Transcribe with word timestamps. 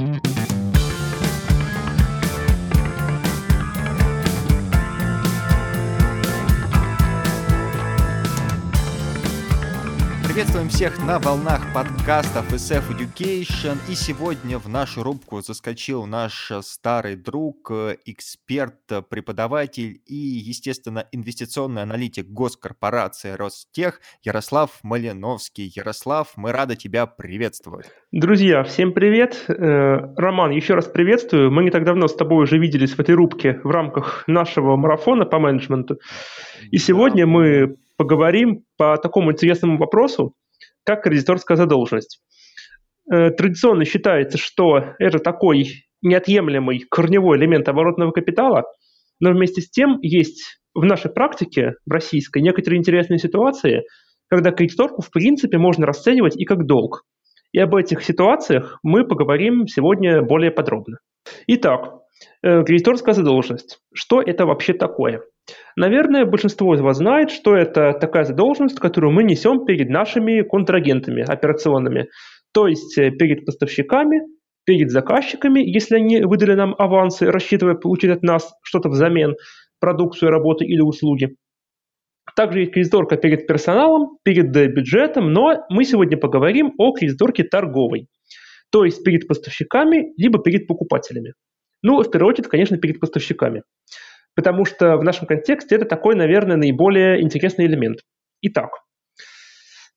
Mm-hmm. 0.00 0.39
Приветствуем 10.40 10.70
всех 10.70 11.06
на 11.06 11.18
волнах 11.18 11.60
подкастов 11.74 12.50
SF 12.50 12.96
Education. 12.96 13.76
И 13.90 13.94
сегодня 13.94 14.58
в 14.58 14.70
нашу 14.70 15.02
рубку 15.02 15.42
заскочил 15.42 16.06
наш 16.06 16.50
старый 16.62 17.16
друг, 17.16 17.70
эксперт, 18.06 18.74
преподаватель 19.10 20.00
и, 20.06 20.14
естественно, 20.14 21.06
инвестиционный 21.12 21.82
аналитик 21.82 22.26
госкорпорации 22.28 23.32
Ростех 23.32 24.00
Ярослав 24.22 24.70
Малиновский. 24.82 25.70
Ярослав, 25.76 26.32
мы 26.36 26.52
рады 26.52 26.74
тебя 26.74 27.04
приветствовать. 27.04 27.90
Друзья, 28.10 28.64
всем 28.64 28.94
привет. 28.94 29.44
Э, 29.46 30.14
Роман, 30.16 30.52
еще 30.52 30.72
раз 30.72 30.86
приветствую. 30.86 31.50
Мы 31.50 31.64
не 31.64 31.70
так 31.70 31.84
давно 31.84 32.08
с 32.08 32.16
тобой 32.16 32.44
уже 32.44 32.56
виделись 32.56 32.92
в 32.92 32.98
этой 32.98 33.14
рубке 33.14 33.60
в 33.62 33.68
рамках 33.68 34.24
нашего 34.26 34.76
марафона 34.76 35.26
по 35.26 35.38
менеджменту. 35.38 36.00
И 36.70 36.78
сегодня 36.78 37.26
мы 37.26 37.76
поговорим 38.00 38.64
по 38.78 38.96
такому 38.96 39.32
интересному 39.32 39.76
вопросу, 39.76 40.32
как 40.84 41.02
кредиторская 41.02 41.58
задолженность. 41.58 42.22
Э, 43.12 43.28
традиционно 43.28 43.84
считается, 43.84 44.38
что 44.38 44.94
это 44.98 45.18
такой 45.18 45.84
неотъемлемый 46.00 46.86
корневой 46.90 47.36
элемент 47.36 47.68
оборотного 47.68 48.12
капитала, 48.12 48.64
но 49.20 49.32
вместе 49.32 49.60
с 49.60 49.68
тем 49.68 49.98
есть 50.00 50.62
в 50.74 50.82
нашей 50.82 51.10
практике, 51.12 51.74
в 51.84 51.90
российской, 51.90 52.40
некоторые 52.40 52.78
интересные 52.78 53.18
ситуации, 53.18 53.82
когда 54.30 54.50
кредиторку 54.50 55.02
в 55.02 55.10
принципе 55.10 55.58
можно 55.58 55.84
расценивать 55.84 56.38
и 56.38 56.46
как 56.46 56.64
долг. 56.64 57.02
И 57.52 57.58
об 57.58 57.74
этих 57.74 58.02
ситуациях 58.02 58.78
мы 58.82 59.06
поговорим 59.06 59.66
сегодня 59.66 60.22
более 60.22 60.52
подробно. 60.52 61.00
Итак, 61.48 61.98
э, 62.42 62.64
кредиторская 62.64 63.12
задолженность. 63.12 63.80
Что 63.92 64.22
это 64.22 64.46
вообще 64.46 64.72
такое? 64.72 65.20
Наверное, 65.76 66.24
большинство 66.24 66.74
из 66.74 66.80
вас 66.80 66.98
знает, 66.98 67.30
что 67.30 67.54
это 67.54 67.92
такая 67.92 68.24
задолженность, 68.24 68.78
которую 68.78 69.12
мы 69.12 69.22
несем 69.22 69.64
перед 69.64 69.88
нашими 69.88 70.42
контрагентами 70.42 71.22
операционными, 71.22 72.08
то 72.52 72.66
есть 72.66 72.96
э, 72.98 73.10
перед 73.10 73.44
поставщиками, 73.44 74.22
перед 74.64 74.90
заказчиками, 74.90 75.60
если 75.60 75.96
они 75.96 76.20
выдали 76.20 76.54
нам 76.54 76.74
авансы, 76.78 77.26
рассчитывая 77.26 77.74
получить 77.74 78.10
от 78.10 78.22
нас 78.22 78.52
что-то 78.62 78.88
взамен, 78.88 79.34
продукцию, 79.80 80.30
работу 80.30 80.64
или 80.64 80.80
услуги. 80.80 81.36
Также 82.36 82.60
есть 82.60 82.72
кредиторка 82.72 83.16
перед 83.16 83.46
персоналом, 83.46 84.18
перед 84.22 84.54
э, 84.56 84.66
бюджетом, 84.68 85.32
но 85.32 85.64
мы 85.70 85.84
сегодня 85.84 86.16
поговорим 86.16 86.72
о 86.78 86.92
кредиторке 86.92 87.44
торговой, 87.44 88.08
то 88.70 88.84
есть 88.84 89.02
перед 89.04 89.26
поставщиками, 89.26 90.12
либо 90.16 90.42
перед 90.42 90.66
покупателями. 90.66 91.34
Ну, 91.82 92.02
в 92.02 92.10
первую 92.10 92.30
очередь, 92.30 92.48
конечно, 92.48 92.76
перед 92.76 93.00
поставщиками 93.00 93.62
потому 94.40 94.64
что 94.64 94.96
в 94.96 95.04
нашем 95.04 95.26
контексте 95.26 95.74
это 95.74 95.84
такой, 95.84 96.16
наверное, 96.16 96.56
наиболее 96.56 97.20
интересный 97.20 97.66
элемент. 97.66 97.98
Итак, 98.40 98.70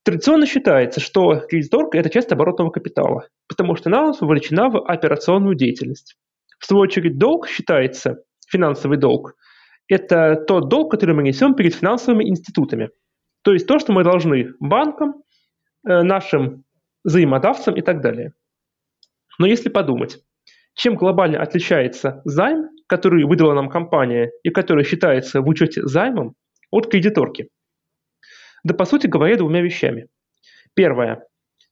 традиционно 0.04 0.46
считается, 0.46 1.00
что 1.00 1.40
кредиторка– 1.48 1.98
это 2.00 2.10
часть 2.10 2.30
оборотного 2.34 2.70
капитала, 2.70 3.30
потому 3.48 3.78
что 3.78 3.90
она 3.90 4.12
вовлечена 4.20 4.68
в 4.68 4.86
операционную 4.86 5.56
деятельность. 5.56 6.18
В 6.60 6.66
свою 6.66 6.82
очередь, 6.82 7.18
долг 7.18 7.48
считается, 7.48 8.18
финансовый 8.50 8.98
долг, 8.98 9.36
это 9.88 10.36
тот 10.46 10.68
долг, 10.68 10.92
который 10.92 11.16
мы 11.16 11.24
несем 11.24 11.56
перед 11.56 11.74
финансовыми 11.74 12.28
институтами. 12.28 12.90
То 13.44 13.54
есть 13.54 13.66
то, 13.66 13.80
что 13.80 13.94
мы 13.94 14.04
должны 14.04 14.50
банкам, 14.60 15.24
э, 15.88 16.02
нашим 16.04 16.66
взаимодавцам 17.06 17.76
и 17.76 17.82
так 17.82 18.02
далее. 18.02 18.34
Но 19.40 19.46
если 19.48 19.70
подумать, 19.70 20.18
чем 20.76 20.96
глобально 20.96 21.42
отличается 21.42 22.22
займ 22.26 22.70
который 22.88 23.26
выдала 23.26 23.54
нам 23.54 23.70
компания 23.70 24.32
и 24.44 24.50
который 24.50 24.84
считается 24.84 25.42
в 25.42 25.48
учете 25.48 25.82
займом, 25.84 26.36
от 26.70 26.92
кредиторки? 26.92 27.50
Да, 28.64 28.76
по 28.76 28.86
сути 28.86 29.08
говоря, 29.08 29.36
двумя 29.36 29.62
вещами. 29.62 30.08
Первое. 30.76 31.26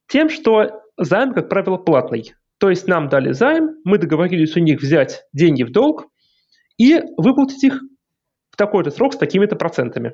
Тем, 0.07 0.29
что 0.29 0.81
займ, 0.97 1.33
как 1.33 1.47
правило, 1.47 1.77
платный. 1.77 2.33
То 2.59 2.69
есть 2.69 2.87
нам 2.87 3.07
дали 3.07 3.33
займ, 3.33 3.69
мы 3.83 3.99
договорились 3.99 4.55
у 4.55 4.59
них 4.59 4.81
взять 4.81 5.23
деньги 5.31 5.61
в 5.61 5.71
долг 5.71 6.07
и 6.77 6.99
выплатить 7.17 7.63
их 7.63 7.81
в 8.49 8.57
такой-то 8.57 8.91
срок 8.91 9.13
с 9.13 9.17
такими-то 9.17 9.55
процентами. 9.55 10.13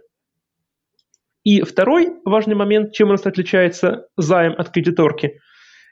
И 1.44 1.62
второй 1.62 2.10
важный 2.26 2.56
момент, 2.56 2.94
чем 2.94 3.08
у 3.08 3.12
нас 3.12 3.26
отличается 3.26 4.08
займ 4.18 4.54
от 4.58 4.72
кредиторки, 4.72 5.40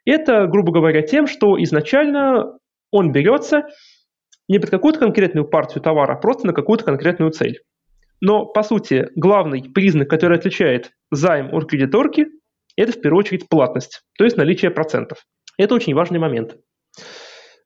это, 0.06 0.46
грубо 0.48 0.74
говоря, 0.74 1.02
тем, 1.02 1.26
что 1.26 1.62
изначально 1.64 2.58
он 2.92 3.12
берется 3.12 3.64
не 4.48 4.60
под 4.60 4.70
какую-то 4.70 5.00
конкретную 5.00 5.48
партию 5.48 5.82
товара, 5.82 6.14
а 6.14 6.18
просто 6.18 6.48
на 6.48 6.54
какую-то 6.54 6.86
конкретную 6.86 7.32
цель. 7.32 7.62
Но, 8.22 8.46
по 8.46 8.64
сути, 8.64 9.10
главный 9.16 9.64
признак, 9.74 10.10
который 10.10 10.38
отличает 10.38 10.92
займ 11.12 11.54
от 11.54 11.70
кредиторки, 11.70 12.28
это 12.78 12.92
в 12.92 13.02
первую 13.02 13.20
очередь 13.20 13.50
платность, 13.50 14.02
то 14.18 14.24
есть 14.24 14.38
наличие 14.38 14.72
процентов. 14.72 15.20
Это 15.58 15.76
очень 15.76 15.94
важный 15.94 16.20
момент. 16.20 16.58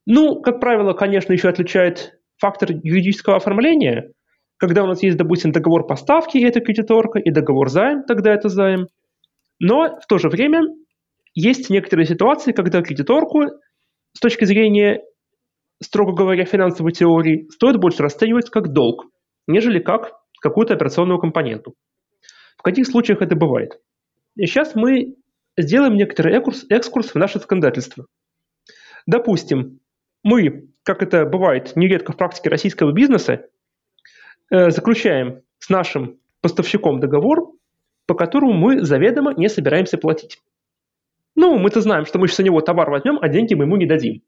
Ну, 0.06 0.42
как 0.42 0.60
правило, 0.60 0.94
конечно, 0.94 1.34
еще 1.34 1.50
отличает 1.50 2.14
фактор 2.38 2.72
юридического 2.72 3.36
оформления, 3.36 4.12
когда 4.58 4.84
у 4.84 4.88
нас 4.88 5.02
есть, 5.04 5.18
допустим, 5.18 5.52
договор 5.52 5.88
поставки, 5.88 6.38
это 6.38 6.60
кредиторка, 6.60 7.20
и 7.20 7.32
договор 7.32 7.70
займ, 7.70 8.04
тогда 8.04 8.34
это 8.34 8.50
займ. 8.50 8.88
Но 9.60 10.00
в 10.00 10.06
то 10.08 10.18
же 10.18 10.30
время 10.30 10.64
есть 11.34 11.70
некоторые 11.70 12.06
ситуации, 12.06 12.52
когда 12.52 12.82
кредиторку 12.82 13.44
с 14.14 14.20
точки 14.20 14.46
зрения 14.46 15.02
строго 15.82 16.14
говоря, 16.14 16.46
финансовой 16.46 16.92
теории, 16.92 17.48
стоит 17.52 17.78
больше 17.78 18.04
расценивать 18.04 18.50
как 18.50 18.72
долг, 18.74 19.06
нежели 19.48 19.80
как 19.80 20.14
какую-то 20.42 20.74
операционную 20.74 21.20
компоненту. 21.20 21.74
В 22.58 22.62
каких 22.62 22.88
случаях 22.88 23.22
это 23.22 23.36
бывает? 23.36 23.80
И 24.36 24.46
сейчас 24.46 24.76
мы 24.76 25.16
сделаем 25.58 25.96
некоторый 25.96 26.36
экскурс, 26.36 26.66
экскурс 26.70 27.12
в 27.12 27.16
наше 27.16 27.40
законодательство. 27.40 28.06
Допустим, 29.06 29.80
мы, 30.24 30.70
как 30.84 31.02
это 31.02 31.26
бывает 31.26 31.76
нередко 31.76 32.12
в 32.12 32.18
практике 32.18 32.50
российского 32.50 32.92
бизнеса, 32.92 33.46
э, 34.52 34.70
заключаем 34.70 35.42
с 35.60 35.70
нашим 35.70 36.20
поставщиком 36.42 37.00
договор, 37.00 37.54
по 38.06 38.16
которому 38.16 38.54
мы 38.54 38.82
заведомо 38.82 39.34
не 39.36 39.50
собираемся 39.50 39.98
платить. 39.98 40.40
Ну, 41.36 41.58
мы-то 41.58 41.82
знаем, 41.82 42.06
что 42.06 42.20
мы 42.20 42.28
у 42.28 42.42
него 42.42 42.62
товар 42.62 42.90
возьмем, 42.90 43.20
а 43.22 43.30
деньги 43.30 43.54
мы 43.54 43.66
ему 43.66 43.78
не 43.78 43.86
дадим. 43.86 44.22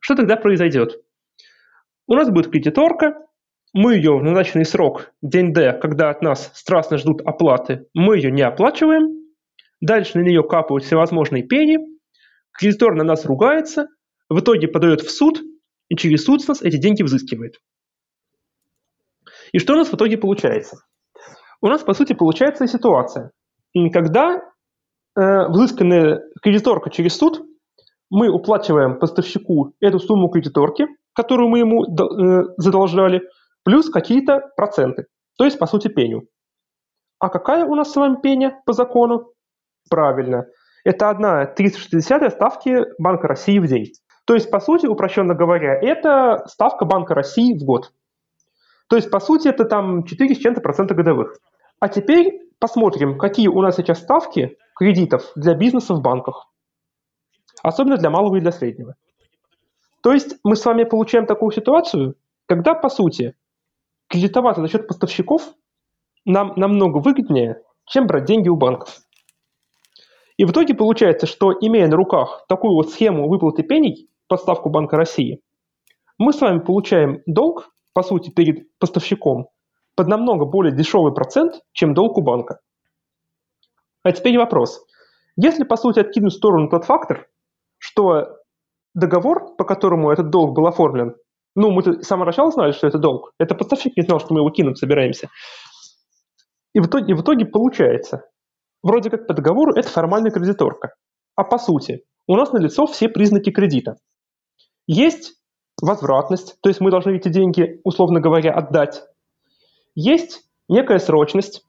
Что 0.00 0.14
тогда 0.14 0.36
произойдет? 0.36 1.02
У 2.06 2.14
нас 2.14 2.30
будет 2.30 2.50
кредиторка, 2.50 3.14
мы 3.72 3.94
ее 3.94 4.18
в 4.18 4.22
назначенный 4.22 4.64
срок, 4.64 5.12
день 5.22 5.52
D, 5.52 5.72
когда 5.74 6.10
от 6.10 6.22
нас 6.22 6.50
страстно 6.54 6.98
ждут 6.98 7.20
оплаты, 7.22 7.86
мы 7.94 8.16
ее 8.16 8.32
не 8.32 8.42
оплачиваем, 8.42 9.30
дальше 9.80 10.18
на 10.18 10.22
нее 10.22 10.42
капают 10.42 10.84
всевозможные 10.84 11.44
пени, 11.44 11.78
кредитор 12.52 12.96
на 12.96 13.04
нас 13.04 13.24
ругается, 13.24 13.86
в 14.28 14.40
итоге 14.40 14.66
подает 14.66 15.02
в 15.02 15.10
суд, 15.10 15.40
и 15.88 15.96
через 15.96 16.24
суд 16.24 16.42
с 16.42 16.48
нас 16.48 16.62
эти 16.62 16.78
деньги 16.78 17.02
взыскивает. 17.02 17.60
И 19.52 19.58
что 19.58 19.74
у 19.74 19.76
нас 19.76 19.88
в 19.88 19.94
итоге 19.94 20.18
получается? 20.18 20.78
У 21.60 21.68
нас, 21.68 21.82
по 21.82 21.94
сути, 21.94 22.12
получается 22.12 22.66
ситуация, 22.66 23.32
когда 23.92 24.49
взысканная 25.16 26.22
кредиторка 26.42 26.90
через 26.90 27.16
суд 27.16 27.42
мы 28.10 28.28
уплачиваем 28.28 28.98
поставщику 28.98 29.72
эту 29.80 30.00
сумму 30.00 30.28
кредиторки, 30.28 30.88
которую 31.14 31.48
мы 31.48 31.60
ему 31.60 31.84
э, 31.84 32.44
задолжали, 32.56 33.22
плюс 33.62 33.88
какие-то 33.88 34.50
проценты, 34.56 35.06
то 35.38 35.44
есть, 35.44 35.58
по 35.58 35.66
сути, 35.66 35.88
пеню. 35.88 36.24
А 37.18 37.28
какая 37.28 37.64
у 37.64 37.74
нас 37.74 37.92
с 37.92 37.96
вами 37.96 38.16
пеня 38.22 38.60
по 38.66 38.72
закону? 38.72 39.32
Правильно, 39.88 40.46
это 40.84 41.10
одна 41.10 41.46
360 41.46 42.32
ставки 42.32 42.84
Банка 42.98 43.28
России 43.28 43.58
в 43.58 43.66
день. 43.66 43.92
То 44.26 44.34
есть, 44.34 44.50
по 44.50 44.60
сути, 44.60 44.86
упрощенно 44.86 45.34
говоря, 45.34 45.74
это 45.74 46.44
ставка 46.46 46.84
Банка 46.84 47.14
России 47.14 47.58
в 47.58 47.64
год. 47.64 47.92
То 48.88 48.96
есть, 48.96 49.10
по 49.10 49.20
сути, 49.20 49.48
это 49.48 49.64
там 49.64 50.04
4 50.04 50.34
с 50.34 50.38
чем-то 50.38 50.60
процента 50.60 50.94
годовых. 50.94 51.36
А 51.78 51.88
теперь 51.88 52.40
посмотрим, 52.58 53.18
какие 53.18 53.48
у 53.48 53.60
нас 53.60 53.76
сейчас 53.76 54.00
ставки 54.00 54.56
кредитов 54.80 55.30
для 55.36 55.54
бизнеса 55.54 55.94
в 55.94 56.00
банках 56.00 56.50
особенно 57.62 57.96
для 57.96 58.10
малого 58.10 58.36
и 58.36 58.40
для 58.40 58.52
среднего. 58.52 58.94
То 60.02 60.12
есть 60.12 60.36
мы 60.44 60.56
с 60.56 60.64
вами 60.64 60.84
получаем 60.84 61.26
такую 61.26 61.52
ситуацию, 61.52 62.16
когда, 62.46 62.74
по 62.74 62.88
сути, 62.88 63.34
кредитоваться 64.08 64.62
за 64.62 64.68
счет 64.68 64.88
поставщиков 64.88 65.42
нам 66.24 66.54
намного 66.56 66.98
выгоднее, 66.98 67.62
чем 67.86 68.06
брать 68.06 68.24
деньги 68.24 68.48
у 68.48 68.56
банков. 68.56 69.00
И 70.38 70.44
в 70.46 70.52
итоге 70.52 70.74
получается, 70.74 71.26
что 71.26 71.52
имея 71.52 71.86
на 71.86 71.96
руках 71.96 72.44
такую 72.48 72.74
вот 72.74 72.90
схему 72.90 73.28
выплаты 73.28 73.62
пений 73.62 74.08
под 74.26 74.40
ставку 74.40 74.70
Банка 74.70 74.96
России, 74.96 75.42
мы 76.16 76.32
с 76.32 76.40
вами 76.40 76.60
получаем 76.60 77.20
долг, 77.26 77.68
по 77.92 78.02
сути, 78.02 78.30
перед 78.30 78.66
поставщиком 78.78 79.48
под 79.96 80.08
намного 80.08 80.46
более 80.46 80.74
дешевый 80.74 81.12
процент, 81.12 81.60
чем 81.72 81.92
долг 81.92 82.16
у 82.16 82.22
банка. 82.22 82.60
А 84.02 84.12
теперь 84.12 84.38
вопрос. 84.38 84.84
Если, 85.36 85.64
по 85.64 85.76
сути, 85.76 86.00
откинуть 86.00 86.32
в 86.32 86.36
сторону 86.36 86.68
тот 86.68 86.84
фактор, 86.84 87.28
что 87.78 88.36
договор, 88.94 89.56
по 89.56 89.64
которому 89.64 90.10
этот 90.10 90.30
долг 90.30 90.54
был 90.54 90.66
оформлен, 90.66 91.16
ну, 91.54 91.70
мы 91.70 91.82
с 91.82 92.06
самого 92.06 92.26
начала 92.26 92.50
знали, 92.50 92.72
что 92.72 92.86
это 92.86 92.98
долг. 92.98 93.32
Это 93.38 93.54
поставщик 93.54 93.96
не 93.96 94.04
знал, 94.04 94.20
что 94.20 94.32
мы 94.32 94.40
его 94.40 94.50
кинуть 94.50 94.78
собираемся. 94.78 95.28
И 96.74 96.80
в 96.80 96.86
итоге, 96.86 97.12
и 97.12 97.14
в 97.14 97.22
итоге 97.22 97.44
получается, 97.44 98.24
вроде 98.82 99.10
как 99.10 99.26
по 99.26 99.34
договору 99.34 99.72
это 99.74 99.88
формальная 99.88 100.30
кредиторка. 100.30 100.94
А 101.34 101.44
по 101.44 101.58
сути, 101.58 102.04
у 102.26 102.36
нас 102.36 102.52
налицо 102.52 102.86
все 102.86 103.08
признаки 103.08 103.50
кредита. 103.50 103.96
Есть 104.86 105.34
возвратность, 105.80 106.56
то 106.62 106.68
есть 106.68 106.80
мы 106.80 106.90
должны 106.90 107.16
эти 107.16 107.28
деньги, 107.28 107.80
условно 107.84 108.20
говоря, 108.20 108.52
отдать. 108.52 109.02
Есть 109.94 110.42
некая 110.68 110.98
срочность. 110.98 111.64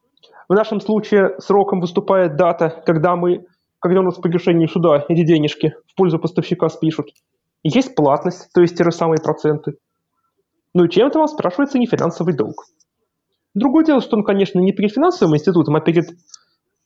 В 0.48 0.54
нашем 0.54 0.80
случае 0.80 1.38
сроком 1.38 1.80
выступает 1.80 2.36
дата, 2.36 2.82
когда 2.84 3.16
мы, 3.16 3.46
когда 3.78 4.00
у 4.00 4.04
нас 4.04 4.16
по 4.16 4.26
решению 4.26 4.68
суда 4.68 5.04
эти 5.08 5.24
денежки 5.24 5.74
в 5.86 5.94
пользу 5.94 6.18
поставщика 6.18 6.68
спишут. 6.68 7.08
Есть 7.62 7.94
платность, 7.94 8.50
то 8.52 8.60
есть 8.60 8.76
те 8.76 8.84
же 8.84 8.90
самые 8.90 9.18
проценты. 9.22 9.74
Ну 10.74 10.84
и 10.84 10.90
чем-то 10.90 11.18
вам 11.18 11.28
спрашивается 11.28 11.78
не 11.78 11.86
финансовый 11.86 12.34
долг. 12.34 12.64
Другое 13.54 13.84
дело, 13.84 14.00
что 14.00 14.16
он, 14.16 14.24
конечно, 14.24 14.58
не 14.58 14.72
перед 14.72 14.92
финансовым 14.92 15.34
институтом, 15.36 15.76
а 15.76 15.80
перед 15.80 16.06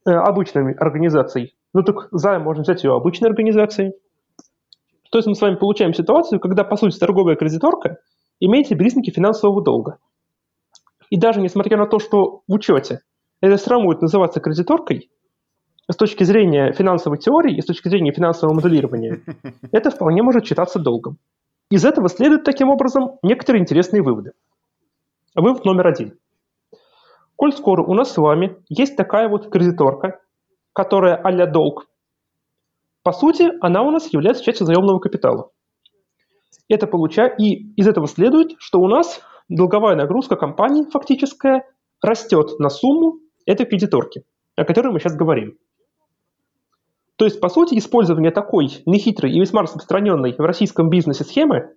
э, 0.05 0.11
обычной 0.11 0.75
организацией. 0.75 1.55
Ну 1.73 1.82
так 1.82 2.08
займ 2.11 2.43
можно 2.43 2.62
взять 2.62 2.85
у 2.85 2.93
обычной 2.93 3.29
организации. 3.29 3.94
То 5.11 5.19
есть 5.19 5.29
мы 5.29 5.35
с 5.35 5.41
вами 5.41 5.55
получаем 5.55 5.94
ситуацию, 5.94 6.41
когда, 6.41 6.64
по 6.64 6.76
сути, 6.76 6.99
торговая 6.99 7.37
кредиторка 7.37 7.99
имеет 8.41 8.69
признаки 8.69 9.11
финансового 9.11 9.62
долга. 9.62 9.99
И 11.08 11.17
даже 11.17 11.41
несмотря 11.41 11.79
на 11.79 11.87
то, 11.87 12.00
что 12.00 12.43
в 12.49 12.53
учете 12.53 13.00
это 13.40 13.56
все 13.56 13.70
равно 13.70 13.86
будет 13.86 14.02
называться 14.02 14.40
кредиторкой, 14.40 15.10
с 15.88 15.96
точки 15.96 16.24
зрения 16.24 16.72
финансовой 16.72 17.18
теории 17.18 17.56
и 17.56 17.62
с 17.62 17.64
точки 17.64 17.88
зрения 17.88 18.12
финансового 18.12 18.54
моделирования, 18.54 19.22
это 19.72 19.90
вполне 19.90 20.22
может 20.22 20.46
считаться 20.46 20.78
долгом. 20.78 21.18
Из 21.70 21.84
этого 21.84 22.08
следуют 22.08 22.44
таким 22.44 22.70
образом 22.70 23.18
некоторые 23.22 23.62
интересные 23.62 24.02
выводы. 24.02 24.32
Вывод 25.34 25.64
номер 25.64 25.88
один. 25.88 26.18
Коль 27.36 27.52
скоро 27.52 27.82
у 27.82 27.94
нас 27.94 28.12
с 28.12 28.16
вами 28.16 28.56
есть 28.68 28.96
такая 28.96 29.28
вот 29.28 29.50
кредиторка, 29.50 30.20
которая 30.72 31.16
а 31.16 31.46
долг, 31.46 31.86
по 33.02 33.12
сути, 33.12 33.52
она 33.60 33.82
у 33.82 33.90
нас 33.90 34.12
является 34.12 34.42
частью 34.42 34.66
заемного 34.66 34.98
капитала. 34.98 35.50
Это 36.68 36.88
получа... 36.88 37.28
И 37.28 37.72
из 37.76 37.86
этого 37.86 38.08
следует, 38.08 38.56
что 38.58 38.80
у 38.80 38.88
нас 38.88 39.20
долговая 39.48 39.94
нагрузка 39.94 40.34
компании 40.34 40.84
фактическая 40.90 41.68
растет 42.02 42.58
на 42.58 42.68
сумму 42.68 43.20
этой 43.46 43.64
кредиторки, 43.64 44.25
о 44.56 44.64
которой 44.64 44.88
мы 44.88 45.00
сейчас 45.00 45.16
говорим. 45.16 45.56
То 47.16 47.25
есть, 47.25 47.40
по 47.40 47.48
сути, 47.48 47.78
использование 47.78 48.31
такой 48.31 48.82
нехитрой 48.84 49.32
и 49.32 49.40
весьма 49.40 49.62
распространенной 49.62 50.34
в 50.37 50.40
российском 50.40 50.90
бизнесе 50.90 51.25
схемы 51.25 51.75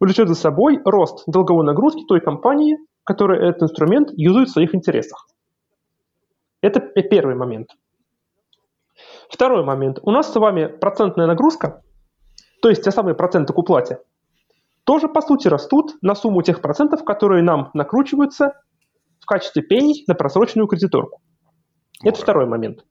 влечет 0.00 0.28
за 0.28 0.34
собой 0.34 0.80
рост 0.84 1.24
долговой 1.26 1.66
нагрузки 1.66 2.04
той 2.06 2.20
компании, 2.20 2.78
которая 3.04 3.50
этот 3.50 3.64
инструмент 3.64 4.08
юзает 4.12 4.48
в 4.48 4.52
своих 4.52 4.74
интересах. 4.74 5.26
Это 6.62 6.80
первый 6.80 7.34
момент. 7.34 7.68
Второй 9.28 9.64
момент. 9.64 9.98
У 10.02 10.10
нас 10.10 10.32
с 10.32 10.36
вами 10.36 10.66
процентная 10.66 11.26
нагрузка, 11.26 11.82
то 12.62 12.70
есть 12.70 12.84
те 12.84 12.90
самые 12.90 13.14
проценты 13.14 13.52
к 13.52 13.58
уплате, 13.58 13.98
тоже 14.84 15.08
по 15.08 15.20
сути 15.20 15.48
растут 15.48 15.96
на 16.00 16.14
сумму 16.14 16.42
тех 16.42 16.62
процентов, 16.62 17.04
которые 17.04 17.42
нам 17.42 17.70
накручиваются 17.74 18.62
в 19.24 19.26
качестве 19.26 19.62
пений 19.62 20.04
на 20.06 20.14
просроченную 20.14 20.68
кредиторку. 20.68 21.22
Это 22.02 22.20
второй 22.20 22.44
момент. 22.44 22.84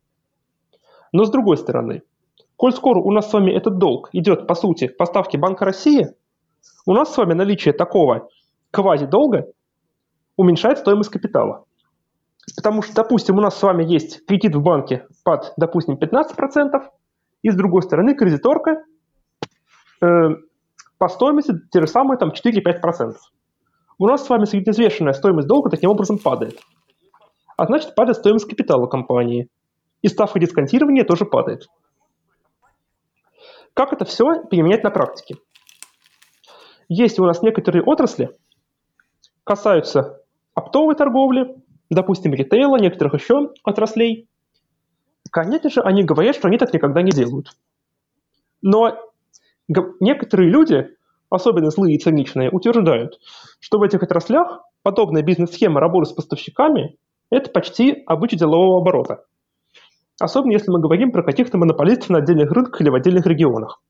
Но 1.12 1.25
с 1.25 1.30
другой 1.30 1.57
стороны, 1.57 2.01
коль 2.56 2.74
скоро 2.74 3.00
у 3.00 3.12
нас 3.12 3.30
с 3.30 3.33
вами 3.33 3.51
этот 3.51 3.77
долг 3.77 4.09
идет, 4.13 4.47
по 4.47 4.56
сути, 4.56 4.88
в 4.88 4.97
поставке 4.97 5.38
Банка 5.38 5.63
России, 5.63 6.07
у 6.88 6.94
нас 6.94 7.13
с 7.13 7.18
вами 7.18 7.33
наличие 7.33 7.71
такого 7.71 8.30
квази-долга 8.71 9.45
уменьшает 10.35 10.80
стоимость 10.80 11.12
капитала. 11.12 11.65
Потому 12.56 12.81
что, 12.81 12.95
допустим, 12.95 13.38
у 13.38 13.41
нас 13.41 13.56
с 13.56 13.62
вами 13.62 13.83
есть 13.83 14.25
кредит 14.25 14.56
в 14.56 14.62
банке 14.63 15.06
под, 15.24 15.53
допустим, 15.56 16.00
15%, 16.01 16.71
и 17.44 17.51
с 17.51 17.56
другой 17.56 17.83
стороны 17.83 18.15
кредиторка 18.15 18.83
э, 20.01 20.29
по 20.97 21.07
стоимости 21.09 21.53
те 21.71 21.81
же 21.81 21.88
самые 21.88 22.18
там 22.18 22.31
4-5%. 22.31 23.13
У 23.97 24.07
нас 24.07 24.25
с 24.25 24.29
вами 24.29 24.45
средневзвешенная 24.45 25.13
стоимость 25.13 25.47
долга 25.47 25.69
таким 25.69 25.89
образом 25.89 26.17
падает. 26.17 26.59
А 27.57 27.65
значит, 27.65 27.95
падает 27.95 28.17
стоимость 28.17 28.47
капитала 28.47 28.87
компании– 28.87 29.49
и 30.03 30.09
ставка 30.09 30.39
дисконтирования 30.39 31.03
тоже 31.03 31.25
падает. 31.25 31.67
Как 33.73 33.91
это 33.91 34.05
все 34.05 34.43
применять 34.43 34.83
на 34.83 34.91
практике? 34.91 35.37
Есть 36.89 37.17
у 37.17 37.25
нас 37.25 37.41
некоторые 37.41 37.81
отрасли, 37.83 38.29
касаются 39.43 40.21
оптовой 40.53 40.95
торговли, 40.95 41.55
допустим, 41.89 42.33
ритейла, 42.33 42.77
некоторых 42.77 43.15
еще 43.15 43.53
отраслей. 43.63 44.29
Конечно 45.31 45.69
же, 45.69 45.81
они 45.81 46.03
говорят, 46.03 46.35
что 46.35 46.49
они 46.49 46.57
так 46.57 46.73
никогда 46.73 47.01
не 47.01 47.11
делают. 47.11 47.57
Но 48.61 48.99
некоторые 49.67 50.51
люди, 50.51 50.95
особенно 51.33 51.71
злые 51.71 51.95
и 51.95 52.00
циничные, 52.00 52.50
утверждают, 52.51 53.19
что 53.59 53.80
в 53.80 53.83
этих 53.83 54.03
отраслях 54.03 54.62
подобная 54.83 55.24
бизнес-схема 55.24 55.80
работы 55.80 56.09
с 56.09 56.13
поставщиками– 56.13 56.97
это 57.30 57.50
почти 57.50 58.03
обычай 58.06 58.38
делового 58.38 58.77
оборота. 58.77 59.25
Особенно 60.19 60.51
если 60.51 60.71
мы 60.71 60.80
говорим 60.80 61.12
про 61.12 61.24
каких-то 61.24 61.57
монополистов 61.57 62.09
на 62.09 62.19
отдельных 62.19 62.51
рынках 62.51 62.80
или 62.81 62.89
в 62.89 62.95
отдельных 62.95 63.25
регионах. 63.25 63.81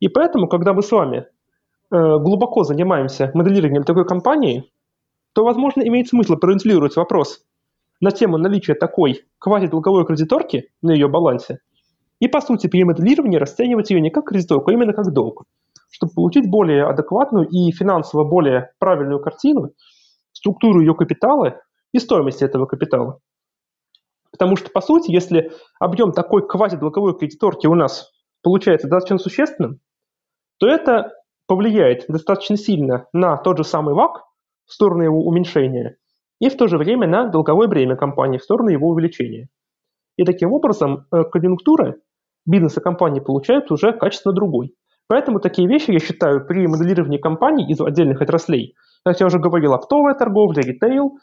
И 0.00 0.08
поэтому, 0.08 0.48
когда 0.48 0.74
мы 0.74 0.82
с 0.82 0.90
вами 0.92 1.18
э, 1.18 1.24
глубоко 1.90 2.64
занимаемся 2.64 3.30
моделированием 3.32 3.84
такой 3.84 4.04
компании, 4.04 4.70
то, 5.32 5.44
возможно, 5.44 5.80
имеет 5.80 6.08
смысл 6.08 6.36
провентилировать 6.36 6.96
вопрос 6.96 7.42
на 8.00 8.10
тему 8.10 8.36
наличия 8.36 8.74
такой 8.74 9.24
квазидолговой 9.38 10.04
кредиторки 10.04 10.70
на 10.82 10.90
ее 10.90 11.08
балансе 11.08 11.60
и, 12.20 12.28
по 12.28 12.40
сути, 12.40 12.66
при 12.66 12.84
моделировании 12.84 13.38
расценивать 13.38 13.90
ее 13.90 14.00
не 14.00 14.10
как 14.10 14.26
кредиторку, 14.26 14.70
а 14.70 14.74
именно 14.74 14.92
как 14.92 15.12
долг, 15.12 15.44
чтобы 15.94 16.12
получить 16.12 16.50
более 16.50 16.86
адекватную 16.86 17.46
и 17.46 17.70
финансово 17.70 18.24
более 18.24 18.72
правильную 18.80 19.20
картину, 19.20 19.74
структуру 20.32 20.80
ее 20.80 20.92
капитала 20.92 21.60
и 21.92 22.00
стоимости 22.00 22.42
этого 22.42 22.66
капитала. 22.66 23.20
Потому 24.32 24.56
что, 24.56 24.70
по 24.70 24.80
сути, 24.80 25.12
если 25.12 25.52
объем 25.78 26.10
такой 26.10 26.48
квазидолговой 26.48 27.16
кредиторки 27.16 27.68
у 27.68 27.76
нас 27.76 28.10
получается 28.42 28.88
достаточно 28.88 29.18
существенным, 29.18 29.78
то 30.58 30.66
это 30.66 31.12
повлияет 31.46 32.06
достаточно 32.08 32.56
сильно 32.56 33.06
на 33.12 33.36
тот 33.36 33.58
же 33.58 33.64
самый 33.64 33.94
ВАК 33.94 34.24
в 34.66 34.72
сторону 34.72 35.04
его 35.04 35.24
уменьшения 35.24 35.96
и 36.40 36.48
в 36.48 36.56
то 36.56 36.66
же 36.66 36.76
время 36.76 37.06
на 37.06 37.28
долговое 37.28 37.68
бремя 37.68 37.94
компании 37.94 38.38
в 38.38 38.42
сторону 38.42 38.70
его 38.70 38.88
увеличения. 38.88 39.46
И 40.16 40.24
таким 40.24 40.50
образом 40.52 41.06
э, 41.12 41.22
конъюнктура 41.22 41.94
бизнеса 42.46 42.80
компании 42.80 43.20
получает 43.20 43.70
уже 43.70 43.92
качественно 43.92 44.34
другой. 44.34 44.74
Поэтому 45.06 45.38
такие 45.38 45.68
вещи, 45.68 45.90
я 45.90 45.98
считаю, 45.98 46.46
при 46.46 46.66
моделировании 46.66 47.18
компаний 47.18 47.70
из 47.70 47.80
отдельных 47.80 48.22
отраслей, 48.22 48.74
как 49.04 49.20
я 49.20 49.26
уже 49.26 49.38
говорил, 49.38 49.74
оптовая 49.74 50.14
торговля, 50.14 50.62
ритейл, 50.62 51.18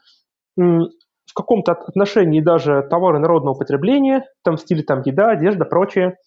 в 0.55 1.33
каком-то 1.33 1.71
отношении 1.71 2.41
даже 2.41 2.85
товары 2.89 3.19
народного 3.19 3.55
потребления, 3.55 4.25
там 4.43 4.57
в 4.57 4.59
стиле 4.59 4.83
там 4.83 5.01
еда, 5.05 5.29
одежда, 5.29 5.65
прочее. 5.65 6.17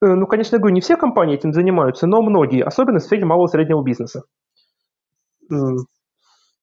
Э, 0.00 0.06
ну, 0.14 0.26
конечно, 0.26 0.56
я 0.56 0.60
говорю, 0.60 0.74
не 0.74 0.80
все 0.80 0.96
компании 0.96 1.34
этим 1.34 1.52
занимаются, 1.52 2.06
но 2.06 2.22
многие, 2.22 2.62
особенно 2.62 3.00
в 3.00 3.02
сфере 3.02 3.24
малого 3.24 3.46
и 3.46 3.50
среднего 3.50 3.82
бизнеса. 3.82 4.22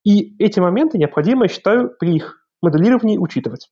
И 0.03 0.43
эти 0.43 0.59
моменты 0.59 0.97
необходимо, 0.97 1.43
я 1.43 1.49
считаю, 1.49 1.89
при 1.99 2.15
их 2.15 2.47
моделировании 2.61 3.17
учитывать. 3.17 3.69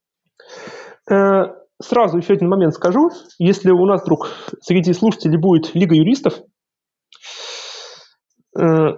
Сразу 1.81 2.17
еще 2.17 2.33
один 2.33 2.49
момент 2.49 2.73
скажу. 2.73 3.09
Если 3.37 3.71
у 3.71 3.85
нас 3.85 4.01
вдруг 4.01 4.29
среди 4.61 4.93
слушателей 4.93 5.37
будет 5.37 5.73
Лига 5.75 5.95
юристов, 5.95 6.33
э, 8.59 8.97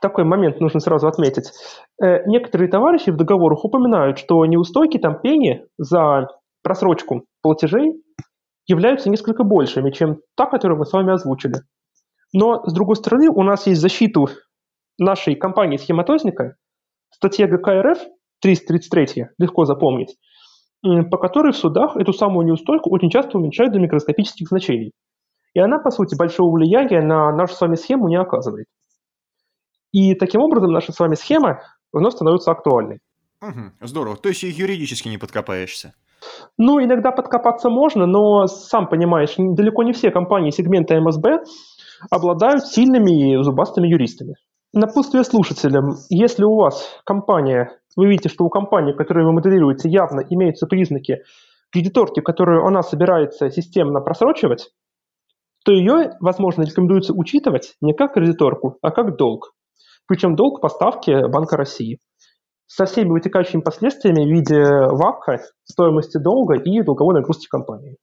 такой 0.00 0.24
момент 0.24 0.60
нужно 0.60 0.80
сразу 0.80 1.08
отметить. 1.08 1.50
Э, 2.02 2.24
некоторые 2.26 2.70
товарищи 2.70 3.10
в 3.10 3.16
договорах 3.16 3.64
упоминают, 3.64 4.18
что 4.18 4.44
неустойки 4.44 4.98
там 4.98 5.20
пени 5.20 5.64
за 5.78 6.28
просрочку 6.62 7.24
платежей 7.42 8.02
являются 8.66 9.08
несколько 9.08 9.42
большими, 9.42 9.90
чем 9.90 10.20
та, 10.36 10.46
которую 10.46 10.78
мы 10.78 10.84
с 10.84 10.92
вами 10.92 11.12
озвучили. 11.12 11.62
Но, 12.32 12.62
с 12.64 12.72
другой 12.72 12.96
стороны, 12.96 13.28
у 13.28 13.42
нас 13.42 13.66
есть 13.66 13.80
защиту 13.80 14.28
нашей 14.98 15.34
компании 15.34 15.78
схематозника, 15.78 16.56
статья 17.10 17.48
ГК 17.48 17.82
РФ 17.82 17.98
333, 18.42 19.28
легко 19.38 19.64
запомнить, 19.64 20.16
по 20.82 21.18
которой 21.18 21.52
в 21.52 21.56
судах 21.56 21.96
эту 21.96 22.12
самую 22.12 22.46
неустойку 22.46 22.90
очень 22.90 23.10
часто 23.10 23.38
уменьшают 23.38 23.72
до 23.72 23.78
микроскопических 23.78 24.48
значений. 24.48 24.92
И 25.54 25.60
она, 25.60 25.78
по 25.78 25.90
сути, 25.90 26.16
большого 26.16 26.54
влияния 26.54 27.02
на 27.02 27.32
нашу 27.32 27.54
с 27.54 27.60
вами 27.60 27.74
схему 27.74 28.08
не 28.08 28.16
оказывает. 28.16 28.66
И 29.92 30.14
таким 30.14 30.40
образом 30.40 30.72
наша 30.72 30.92
с 30.92 30.98
вами 31.00 31.14
схема 31.16 31.62
вновь 31.92 32.14
становится 32.14 32.52
актуальной. 32.52 33.00
Угу, 33.42 33.86
здорово. 33.86 34.16
То 34.16 34.28
есть 34.28 34.44
и 34.44 34.48
юридически 34.48 35.08
не 35.08 35.18
подкопаешься. 35.18 35.94
Ну, 36.58 36.82
иногда 36.82 37.10
подкопаться 37.10 37.70
можно, 37.70 38.06
но, 38.06 38.46
сам 38.46 38.88
понимаешь, 38.88 39.34
далеко 39.38 39.82
не 39.82 39.92
все 39.92 40.10
компании 40.10 40.50
сегмента 40.50 41.00
МСБ 41.00 41.44
обладают 42.10 42.66
сильными 42.66 43.32
и 43.32 43.42
зубастыми 43.42 43.88
юристами. 43.88 44.34
Напутствие 44.72 45.24
слушателям. 45.24 45.96
Если 46.10 46.44
у 46.44 46.54
вас 46.56 47.00
компания, 47.04 47.79
вы 47.96 48.08
видите, 48.08 48.28
что 48.28 48.44
у 48.44 48.48
компании, 48.48 48.92
которую 48.92 49.26
вы 49.26 49.32
моделируете, 49.32 49.88
явно 49.88 50.20
имеются 50.20 50.66
признаки 50.66 51.22
кредиторки, 51.70 52.20
которую 52.20 52.64
она 52.64 52.82
собирается 52.82 53.50
системно 53.50 54.00
просрочивать, 54.00 54.70
то 55.64 55.72
ее, 55.72 56.16
возможно, 56.20 56.62
рекомендуется 56.62 57.12
учитывать 57.12 57.76
не 57.80 57.92
как 57.92 58.14
кредиторку, 58.14 58.78
а 58.82 58.90
как 58.90 59.16
долг. 59.16 59.52
Причем 60.06 60.34
долг 60.34 60.60
поставки 60.60 61.28
Банка 61.28 61.56
России. 61.56 61.98
Со 62.66 62.86
всеми 62.86 63.10
вытекающими 63.10 63.60
последствиями 63.60 64.24
в 64.24 64.32
виде 64.32 64.62
ВАКа, 64.62 65.42
стоимости 65.64 66.18
долга 66.18 66.54
и 66.54 66.82
долговой 66.82 67.14
нагрузки 67.14 67.46
компании. 67.48 67.96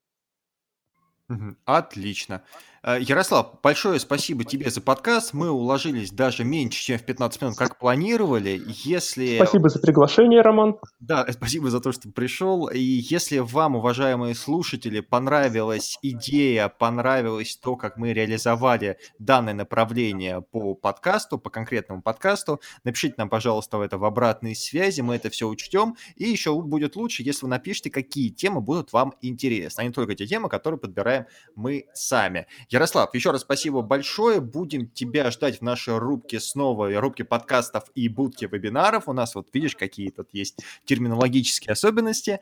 Отлично. 1.66 2.42
Э, 2.84 2.98
Ярослав, 3.00 3.60
большое 3.64 4.00
спасибо 4.00 4.44
тебе 4.44 4.70
за 4.70 4.82
подкаст. 4.82 5.34
Мы 5.34 5.50
уложились 5.50 6.12
даже 6.12 6.44
меньше, 6.44 6.84
чем 6.84 7.00
в 7.00 7.04
15 7.04 7.42
минут, 7.42 7.58
как 7.58 7.80
планировали. 7.80 8.62
Если... 8.84 9.36
Спасибо 9.38 9.70
за 9.70 9.80
приглашение, 9.80 10.42
Роман. 10.42 10.78
Да, 11.00 11.26
спасибо 11.32 11.70
за 11.70 11.80
то, 11.80 11.92
что 11.92 12.10
пришел. 12.10 12.68
И 12.68 12.80
если 12.80 13.40
вам, 13.40 13.76
уважаемые 13.76 14.36
слушатели, 14.36 15.00
понравилась 15.00 15.98
идея, 16.02 16.70
понравилось 16.70 17.58
то, 17.58 17.76
как 17.76 17.98
мы 17.98 18.14
реализовали 18.14 18.98
данное 19.20 19.54
направление 19.54 20.42
по 20.42 20.76
подкасту, 20.76 21.38
по 21.38 21.50
конкретному 21.50 22.02
подкасту, 22.02 22.62
напишите 22.84 23.16
нам, 23.18 23.30
пожалуйста, 23.30 23.82
это 23.82 23.98
в 23.98 24.06
обратной 24.06 24.56
связи, 24.56 25.02
мы 25.02 25.16
это 25.16 25.30
все 25.30 25.48
учтем. 25.48 25.96
И 26.16 26.26
еще 26.26 26.60
будет 26.62 26.96
лучше, 26.96 27.24
если 27.24 27.46
вы 27.46 27.50
напишите, 27.50 27.90
какие 27.90 28.30
темы 28.30 28.62
будут 28.62 28.94
вам 28.94 29.14
интересны, 29.22 29.82
а 29.82 29.84
не 29.84 29.92
только 29.92 30.16
те 30.16 30.28
темы, 30.28 30.50
которые 30.50 30.80
подбираем 30.80 31.26
мы 31.56 31.86
сами. 31.94 32.48
Ярослав, 32.70 33.14
еще 33.14 33.32
раз 33.32 33.42
спасибо 33.42 33.82
большое. 33.82 34.42
Будем 34.42 34.90
тебя 34.90 35.32
ждать 35.32 35.60
в 35.60 35.62
нашей 35.62 35.98
рубке 35.98 36.40
снова, 36.40 36.92
рубке 37.00 37.24
подкастов 37.24 37.86
и 37.96 38.10
будке 38.10 38.48
вебинаров. 38.48 39.08
У 39.08 39.14
нас 39.14 39.36
вот 39.36 39.48
видишь, 39.54 39.76
какие 39.76 40.10
тут 40.10 40.30
есть 40.34 40.60
терминологические 40.86 41.74
особенности. 41.74 42.40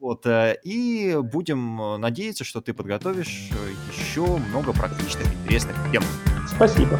Вот, 0.00 0.26
э, 0.26 0.58
и 0.64 1.16
будем 1.22 2.00
надеяться, 2.00 2.44
что 2.44 2.60
ты 2.60 2.74
подготовишь 2.74 3.50
еще 3.96 4.36
много 4.36 4.72
практичных, 4.72 5.32
интересных 5.32 5.76
тем. 5.92 6.02
Спасибо. 6.48 6.98